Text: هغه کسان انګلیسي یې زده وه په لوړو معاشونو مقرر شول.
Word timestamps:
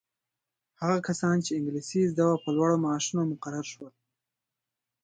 هغه 0.81 0.97
کسان 1.07 1.37
انګلیسي 1.57 1.95
یې 2.01 2.09
زده 2.11 2.23
وه 2.27 2.37
په 2.43 2.49
لوړو 2.55 2.75
معاشونو 2.85 3.29
مقرر 3.31 3.65
شول. 3.71 3.93